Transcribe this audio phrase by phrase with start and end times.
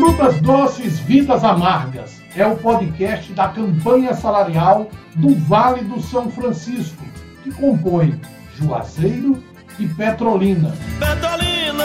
[0.00, 7.04] Frutas Doces, Vidas Amargas é o podcast da campanha salarial do Vale do São Francisco,
[7.42, 8.18] que compõe
[8.56, 9.44] Juazeiro
[9.78, 10.74] e Petrolina.
[10.98, 11.84] Petrolina,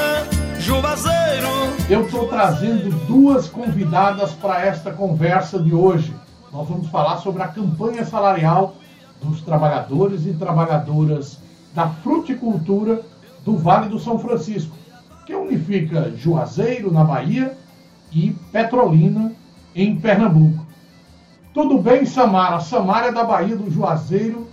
[0.60, 1.50] Juazeiro.
[1.90, 6.14] Eu estou trazendo duas convidadas para esta conversa de hoje.
[6.54, 8.78] Nós vamos falar sobre a campanha salarial
[9.22, 11.38] dos trabalhadores e trabalhadoras
[11.74, 13.02] da fruticultura
[13.44, 14.74] do Vale do São Francisco,
[15.26, 17.58] que unifica Juazeiro, na Bahia,
[18.12, 19.32] e Petrolina,
[19.76, 20.66] em Pernambuco.
[21.54, 22.60] Tudo bem, Samara?
[22.60, 24.48] Samara é da Bahia do Juazeiro.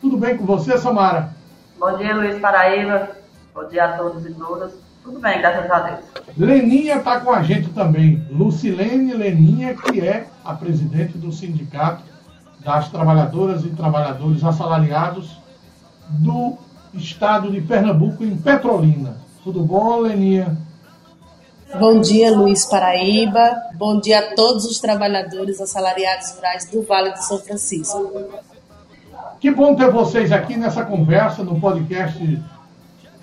[0.00, 1.34] Tudo bem com você, Samara?
[1.78, 3.10] Bom dia, Luiz Paraíba.
[3.54, 4.72] Bom dia a todos e todas.
[5.02, 6.00] Tudo bem, graças a Deus.
[6.36, 8.26] Leninha está com a gente também.
[8.30, 12.02] Lucilene Leninha, que é a presidente do Sindicato
[12.60, 15.38] das Trabalhadoras e Trabalhadores Assalariados
[16.08, 16.56] do
[16.94, 19.16] Estado de Pernambuco, em Petrolina.
[19.42, 20.56] Tudo bom, Leninha?
[21.72, 23.56] Bom dia, Luiz Paraíba.
[23.74, 28.12] Bom dia a todos os trabalhadores assalariados rurais do Vale do São Francisco.
[29.40, 32.40] Que bom ter vocês aqui nessa conversa no podcast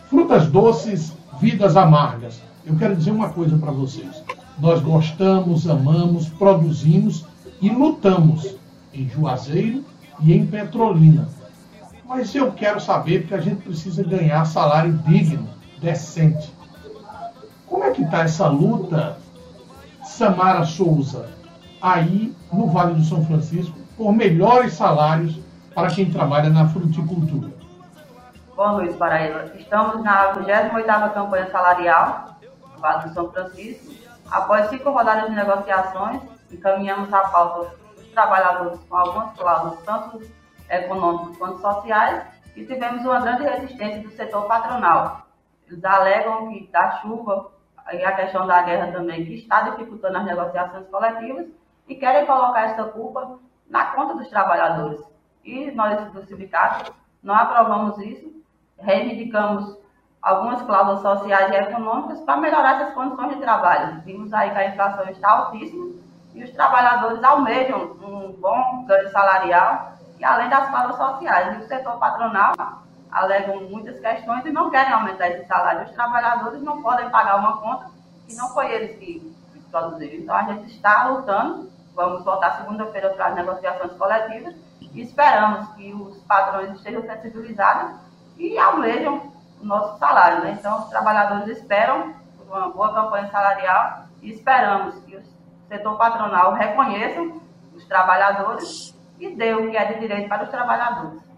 [0.10, 2.42] Frutas Doces, Vidas Amargas.
[2.66, 4.22] Eu quero dizer uma coisa para vocês.
[4.60, 7.26] Nós gostamos, amamos, produzimos
[7.62, 8.56] e lutamos
[8.94, 9.86] em Juazeiro
[10.20, 11.30] e em Petrolina.
[12.06, 15.48] Mas eu quero saber porque a gente precisa ganhar salário digno,
[15.82, 16.52] decente.
[17.94, 19.18] Que está essa luta,
[20.04, 21.30] Samara Souza,
[21.82, 25.40] aí no Vale do São Francisco, por melhores salários
[25.76, 27.52] para quem trabalha na fruticultura?
[28.56, 33.94] Bom, Luiz Paraíba, estamos na 28ª campanha salarial do Vale do São Francisco.
[34.30, 40.22] Após cinco rodadas de negociações, encaminhamos a pauta dos trabalhadores com algumas cláusulas, tanto
[40.70, 42.24] econômicas quanto sociais,
[42.56, 45.26] e tivemos uma grande resistência do setor patronal.
[45.68, 47.52] Eles alegam que da chuva
[47.94, 51.48] e a questão da guerra também, que está dificultando as negociações coletivas,
[51.88, 55.02] e querem colocar essa culpa na conta dos trabalhadores.
[55.44, 58.32] E nós, do sindicato, não aprovamos isso,
[58.80, 59.78] reivindicamos
[60.22, 64.02] algumas cláusulas sociais e econômicas para melhorar essas condições de trabalho.
[64.06, 65.96] Vimos aí que a inflação está altíssima
[66.34, 71.58] e os trabalhadores almejam um bom ganho salarial e além das cláusulas sociais.
[71.58, 72.54] E o setor patronal
[73.12, 75.84] alegam muitas questões e não querem aumentar esse salário.
[75.84, 77.92] Os trabalhadores não podem pagar uma conta
[78.28, 79.32] que não foi eles que
[79.72, 80.16] produziram.
[80.16, 85.94] Então a gente está lutando, vamos voltar segunda-feira para as negociações coletivas e esperamos que
[85.94, 87.96] os patrões estejam sensibilizados
[88.38, 90.44] e almejam o nosso salário.
[90.44, 90.58] Né?
[90.60, 92.14] Então os trabalhadores esperam
[92.48, 95.24] uma boa campanha salarial e esperamos que o
[95.70, 97.22] setor patronal reconheça
[97.74, 101.31] os trabalhadores e dê o que é de direito para os trabalhadores.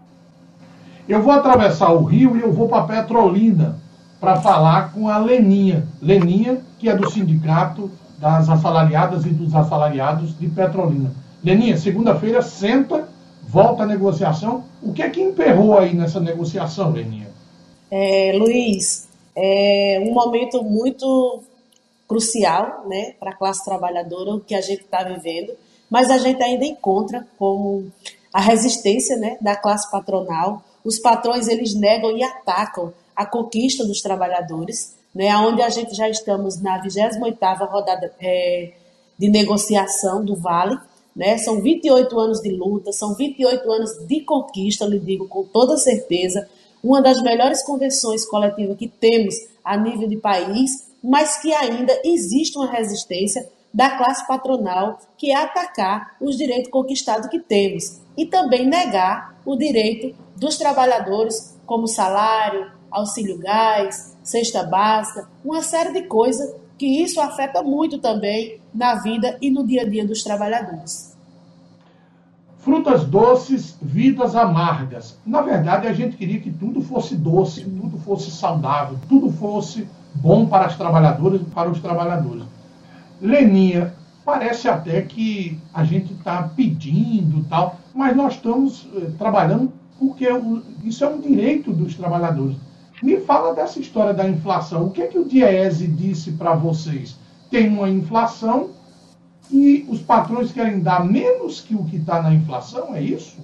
[1.08, 3.78] Eu vou atravessar o rio e eu vou para Petrolina
[4.20, 5.86] para falar com a Leninha.
[6.00, 11.12] Leninha, que é do Sindicato das Assalariadas e dos Assalariados de Petrolina.
[11.42, 13.06] Leninha, segunda-feira senta,
[13.46, 14.64] volta a negociação.
[14.82, 17.28] O que é que emperrou aí nessa negociação, Leninha?
[17.90, 21.42] É, Luiz, é um momento muito
[22.08, 25.52] crucial né, para a classe trabalhadora, o que a gente está vivendo,
[25.90, 27.86] mas a gente ainda encontra como
[28.32, 34.02] a resistência né, da classe patronal, os patrões eles negam e atacam a conquista dos
[34.02, 38.72] trabalhadores, né, onde a gente já estamos na 28ª rodada é,
[39.16, 40.78] de negociação do Vale,
[41.14, 45.76] né, são 28 anos de luta, são 28 anos de conquista, lhe digo com toda
[45.76, 46.48] certeza,
[46.82, 49.34] uma das melhores convenções coletivas que temos
[49.64, 55.36] a nível de país, mas que ainda existe uma resistência da classe patronal que é
[55.36, 62.70] atacar os direitos conquistados que temos e também negar o direito dos trabalhadores, como salário,
[62.90, 69.36] auxílio gás, cesta básica, uma série de coisas que isso afeta muito também na vida
[69.40, 71.14] e no dia a dia dos trabalhadores.
[72.58, 75.18] Frutas doces, vidas amargas.
[75.24, 80.46] Na verdade, a gente queria que tudo fosse doce, tudo fosse saudável, tudo fosse bom
[80.46, 82.44] para as trabalhadoras e para os trabalhadores.
[83.20, 83.94] Leninha,
[84.24, 90.26] parece até que a gente está pedindo tal, mas nós estamos eh, trabalhando porque
[90.82, 92.56] isso é um direito dos trabalhadores.
[93.02, 94.86] Me fala dessa história da inflação.
[94.86, 97.16] O que é que o Diese disse para vocês?
[97.50, 98.70] Tem uma inflação
[99.50, 103.36] e os patrões querem dar menos que o que está na inflação, é isso?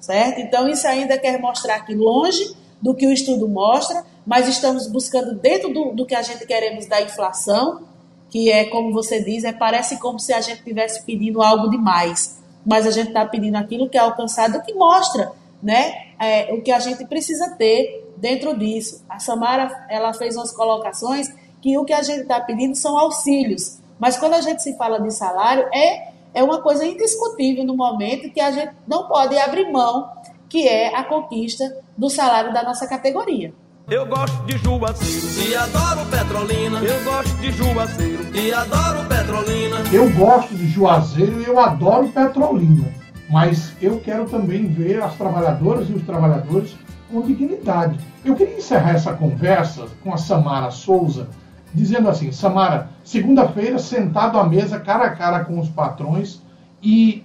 [0.00, 0.40] certo?
[0.40, 5.34] Então, isso ainda quer mostrar que longe do que o estudo mostra, mas estamos buscando
[5.34, 7.82] dentro do, do que a gente queremos da inflação,
[8.30, 12.40] que é, como você diz, é, parece como se a gente estivesse pedindo algo demais,
[12.64, 16.70] mas a gente está pedindo aquilo que é alcançado, que mostra né, é, o que
[16.70, 19.04] a gente precisa ter dentro disso.
[19.08, 21.28] A Samara ela fez umas colocações
[21.60, 24.98] que o que a gente está pedindo são auxílios, mas quando a gente se fala
[24.98, 29.70] de salário, é, é uma coisa indiscutível no momento que a gente não pode abrir
[29.70, 30.08] mão,
[30.48, 31.64] que é a conquista
[31.96, 33.52] do salário da nossa categoria.
[33.88, 36.78] Eu gosto de Juazeiro e adoro Petrolina.
[36.78, 39.76] Eu gosto de Juazeiro e adoro Petrolina.
[39.92, 42.88] Eu gosto de Juazeiro e eu adoro Petrolina.
[43.28, 46.74] Mas eu quero também ver as trabalhadoras e os trabalhadores
[47.10, 47.98] com dignidade.
[48.24, 51.28] Eu queria encerrar essa conversa com a Samara Souza,
[51.72, 56.42] dizendo assim: Samara, segunda-feira, sentado à mesa, cara a cara com os patrões,
[56.82, 57.24] e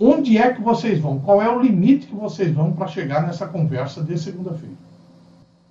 [0.00, 1.20] onde é que vocês vão?
[1.20, 4.74] Qual é o limite que vocês vão para chegar nessa conversa de segunda-feira?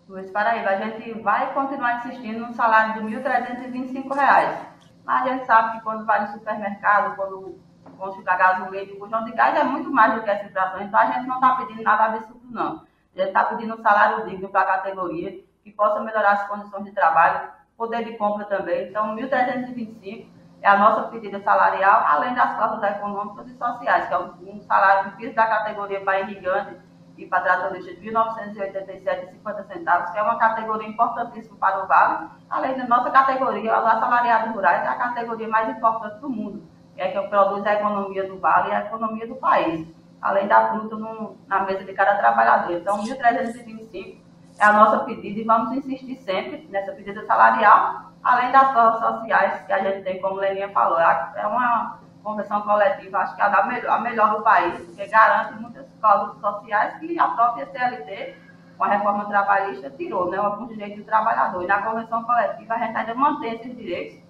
[0.08, 4.74] Luiz Paraíba, a gente vai continuar insistindo no salário de R$ 1.325.
[5.06, 7.58] Mas a gente sabe que quando vai no supermercado, quando
[7.98, 10.82] consulta gasolina, o bujão de gás é muito mais do que essa inflação.
[10.82, 12.84] Então a gente não está pedindo nada absurdo, não.
[13.16, 16.86] A gente está pedindo um salário digno para a categoria, que possa melhorar as condições
[16.86, 18.90] de trabalho, poder de compra também.
[18.90, 20.28] Então, 1.325
[20.62, 25.12] é a nossa pedida salarial, além das cláusulas econômicas e sociais, que é um salário
[25.12, 26.78] do piso da categoria para irrigante
[27.18, 32.78] e para tratorista de R$ 1.987,50 que é uma categoria importantíssima para o Vale, além
[32.78, 36.64] da nossa categoria, o assalariado rurais, é a categoria mais importante do mundo,
[36.96, 39.94] que é que produz a economia do Vale e a economia do país
[40.24, 42.72] além da fruta no, na mesa de cada trabalhador.
[42.72, 44.23] Então, 1.325
[44.60, 49.66] é a nossa pedida e vamos insistir sempre nessa pedida salarial, além das cláusulas sociais
[49.66, 51.00] que a gente tem, como Leninha falou.
[51.00, 55.08] É, é uma convenção coletiva, acho que é a melhor, a melhor do país, porque
[55.08, 58.38] garante muitas cláusulas sociais que a própria CLT,
[58.78, 61.64] com a reforma trabalhista, tirou, né, alguns direitos do trabalhador.
[61.64, 64.24] E na convenção coletiva a gente ainda mantém esses direitos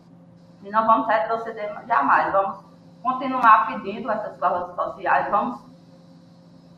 [0.64, 2.32] e não vamos retroceder jamais.
[2.32, 2.58] Vamos
[3.02, 5.62] continuar pedindo essas cláusulas sociais, vamos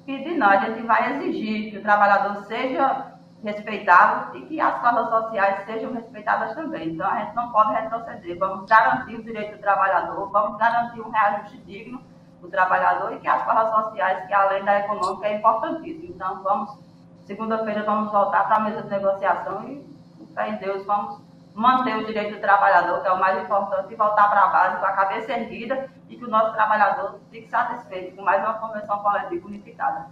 [0.06, 3.15] pedir não, a gente vai exigir que o trabalhador seja
[3.46, 6.90] respeitado e que as cláusulas sociais sejam respeitadas também.
[6.90, 8.38] Então, a gente não pode retroceder.
[8.40, 12.02] Vamos garantir o direito do trabalhador, vamos garantir um reajuste digno
[12.42, 16.14] do trabalhador e que as cláusulas sociais, que além da econômica, é importantíssimo.
[16.14, 16.78] Então, vamos,
[17.26, 19.86] segunda-feira, vamos voltar para a mesa de negociação e,
[20.34, 23.96] fé em Deus, vamos manter o direito do trabalhador, que é o mais importante, e
[23.96, 28.16] voltar para a base com a cabeça erguida e que o nosso trabalhador fique satisfeito
[28.16, 30.08] com mais uma convenção coletiva unificada.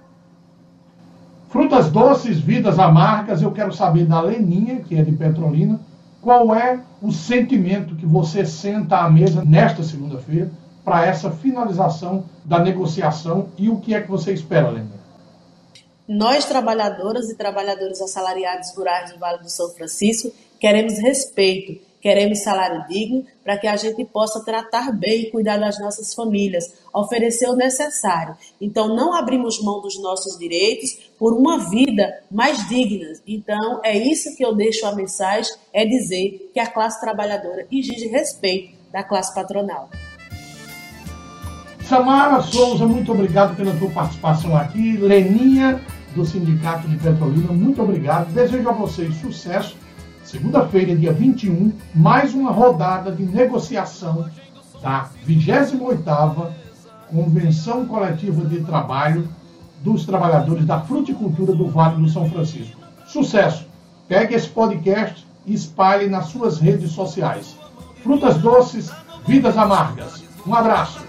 [1.49, 5.79] Frutas doces, vidas amargas, eu quero saber da Leninha, que é de Petrolina,
[6.21, 10.49] qual é o sentimento que você senta à mesa nesta segunda-feira
[10.83, 15.03] para essa finalização da negociação e o que é que você espera, Leninha?
[16.07, 22.85] Nós, trabalhadoras e trabalhadores assalariados rurais do Vale do São Francisco, queremos respeito, queremos salário
[22.85, 27.55] digno para que a gente possa tratar bem e cuidar das nossas famílias, oferecer o
[27.55, 28.35] necessário.
[28.59, 33.07] Então, não abrimos mão dos nossos direitos por uma vida mais digna.
[33.25, 38.07] Então, é isso que eu deixo a mensagem, é dizer que a classe trabalhadora exige
[38.07, 39.89] respeito da classe patronal.
[41.87, 44.97] Samara Souza, muito obrigado pela tua participação aqui.
[44.97, 45.81] Leninha,
[46.13, 48.33] do Sindicato de Petrolina, muito obrigado.
[48.33, 49.82] Desejo a vocês sucesso.
[50.33, 54.27] Segunda-feira, dia 21, mais uma rodada de negociação
[54.81, 56.51] da 28ª
[57.07, 59.29] Convenção Coletiva de Trabalho
[59.83, 62.81] dos Trabalhadores da Fruticultura do Vale do São Francisco.
[63.05, 63.67] Sucesso!
[64.07, 67.55] Pegue esse podcast e espalhe nas suas redes sociais.
[68.01, 68.91] Frutas doces,
[69.27, 70.23] vidas amargas.
[70.47, 70.99] Um abraço.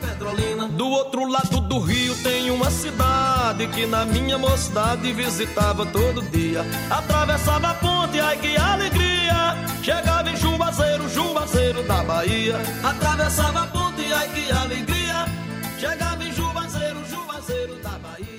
[0.77, 6.63] Do outro lado do rio tem uma cidade que na minha mocidade visitava todo dia.
[6.91, 9.14] Atravessava a ponte, ai que alegria.
[9.83, 12.57] Chegava em Juazeiro, Juazeiro da Bahia.
[12.83, 15.27] Atravessava a ponte, ai que alegria.
[15.79, 18.34] Chegava em Juazeiro, Juazeiro da Bahia.